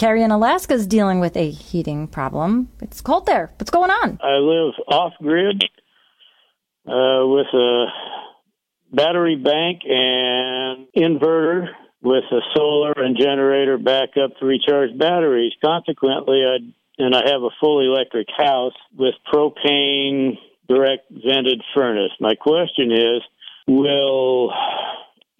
[0.00, 2.70] Carrie in Alaska is dealing with a heating problem.
[2.80, 3.52] It's cold there.
[3.58, 4.18] What's going on?
[4.22, 5.62] I live off grid
[6.86, 7.84] uh, with a
[8.90, 11.66] battery bank and inverter
[12.00, 15.52] with a solar and generator backup to recharge batteries.
[15.62, 16.56] Consequently, I
[16.96, 22.12] and I have a fully electric house with propane direct vented furnace.
[22.20, 23.20] My question is,
[23.68, 24.50] will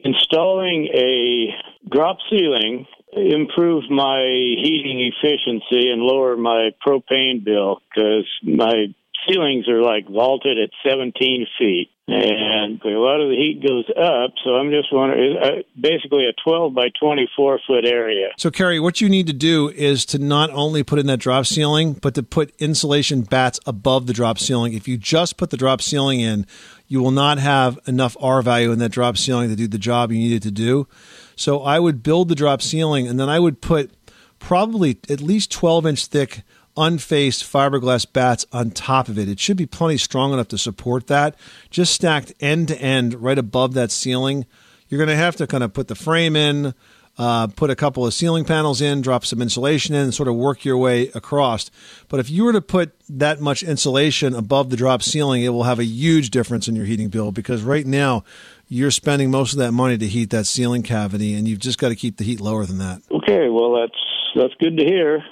[0.04, 1.48] installing a
[1.90, 8.86] drop ceiling improve my heating efficiency and lower my propane bill because my
[9.28, 14.32] ceilings are like vaulted at 17 feet and a lot of the heat goes up.
[14.44, 18.30] So I'm just wondering, uh, basically a 12 by 24 foot area.
[18.36, 21.46] So, Carrie, what you need to do is to not only put in that drop
[21.46, 24.72] ceiling, but to put insulation batts above the drop ceiling.
[24.74, 26.46] If you just put the drop ceiling in,
[26.90, 30.10] you will not have enough R value in that drop ceiling to do the job
[30.10, 30.88] you needed to do.
[31.36, 33.92] So, I would build the drop ceiling and then I would put
[34.40, 36.42] probably at least 12 inch thick
[36.76, 39.28] unfaced fiberglass batts on top of it.
[39.28, 41.36] It should be plenty strong enough to support that.
[41.70, 44.46] Just stacked end to end right above that ceiling.
[44.88, 46.74] You're going to have to kind of put the frame in,
[47.18, 50.36] uh, put a couple of ceiling panels in, drop some insulation in, and sort of
[50.36, 51.70] work your way across.
[52.08, 55.64] But if you were to put that much insulation above the drop ceiling, it will
[55.64, 58.24] have a huge difference in your heating bill because right now
[58.68, 61.88] you're spending most of that money to heat that ceiling cavity, and you've just got
[61.88, 63.02] to keep the heat lower than that.
[63.10, 63.98] Okay, well that's
[64.34, 65.22] that's good to hear.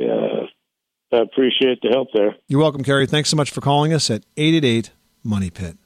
[0.00, 0.46] Yeah,
[1.12, 2.36] I appreciate the help there.
[2.48, 3.06] You're welcome, Kerry.
[3.06, 4.90] Thanks so much for calling us at 888
[5.22, 5.76] Money Pit.